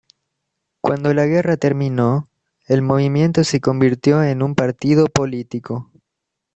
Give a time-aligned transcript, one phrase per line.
[0.81, 2.27] Cuando la guerra terminó,
[2.65, 5.91] el movimiento se convirtió en un partido político.